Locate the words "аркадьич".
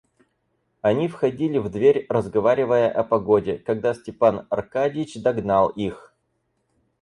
4.49-5.21